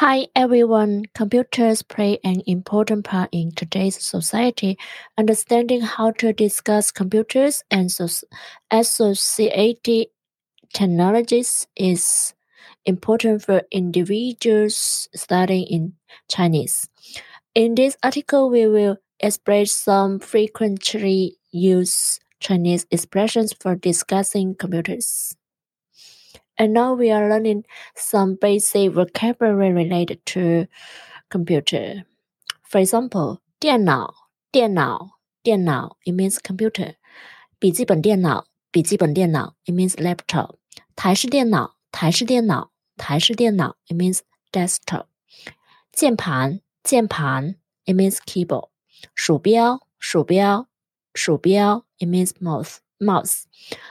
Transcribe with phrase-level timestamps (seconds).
[0.00, 1.04] Hi everyone.
[1.14, 4.78] Computers play an important part in today's society.
[5.18, 8.26] Understanding how to discuss computers and so-
[8.70, 10.06] associated
[10.72, 12.32] technologies is
[12.86, 15.92] important for individuals studying in
[16.30, 16.88] Chinese.
[17.54, 25.36] In this article, we will express some frequently used Chinese expressions for discussing computers.
[26.59, 27.65] And now we are learning
[27.95, 30.67] some basic vocabulary related to
[31.29, 32.05] computer.
[32.63, 34.13] For example, 电脑,
[34.51, 36.95] 电脑,电脑, it means computer.
[37.59, 40.55] 笔记本电脑,笔记本电脑, it means laptop.
[40.95, 44.19] 台式电脑,台式电脑,台式电脑, it means
[44.51, 45.05] desktop.
[45.91, 48.69] 键盘,键盘, it means keyboard.
[49.13, 50.67] 鼠标,鼠标,
[51.13, 53.43] 鼠标, it means mouse, mouse.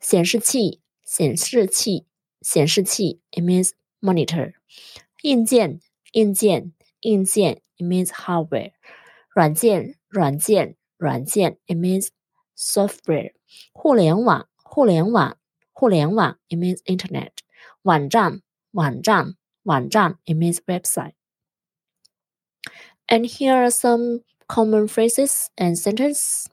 [0.00, 2.06] 显示器,显示器,
[2.40, 4.54] 显示器 it means monitor，
[5.22, 5.80] 硬件
[6.12, 8.72] 硬件硬件 it means hardware，
[9.34, 12.08] 软件软件软件 it means
[12.56, 13.32] software，
[13.72, 15.36] 互联网互联网
[15.72, 17.32] 互联网 it means internet，
[17.82, 26.46] 网站网站网站 it means website。And here are some common phrases and sentences.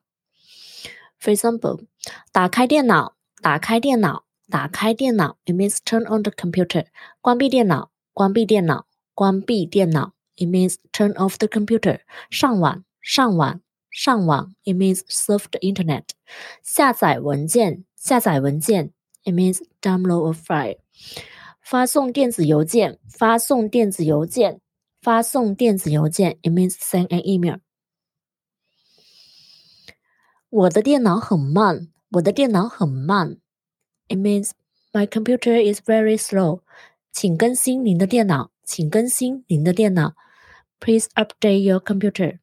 [1.20, 1.86] For example,
[2.32, 4.26] 打开电脑，打开电脑。
[4.50, 6.86] 打开电脑，it means turn on the computer。
[7.22, 12.02] 关闭电脑，关闭电脑，关闭电脑，it means turn off the computer。
[12.30, 16.04] 上网，上网，上网，it means surf the internet。
[16.62, 18.92] 下载文件，下载文件，
[19.24, 20.78] it means download a file。
[21.62, 24.60] 发送电子邮件，发送电子邮件，
[25.02, 27.60] 发送电子邮件，it means send an email。
[30.50, 33.38] 我的电脑很慢，我的电脑很慢。
[34.10, 34.54] it means
[34.94, 36.62] my computer is very slow.
[37.12, 40.16] 请更新您的电脑，请更新您的电脑。
[40.80, 42.40] Please update your computer.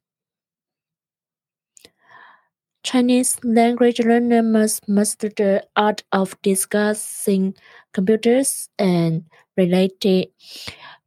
[2.83, 7.53] Chinese language learner must master the art of discussing
[7.93, 9.25] computers and
[9.55, 10.31] related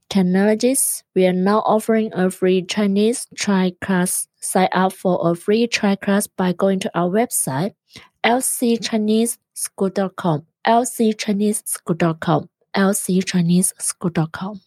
[0.09, 1.03] technologies.
[1.17, 4.29] We are now offering a free Chinese try class.
[4.41, 7.75] Sign up for a free try class by going to our website
[8.23, 14.60] lcchineseschool.com lcchineseschool.com lcchineseschool.com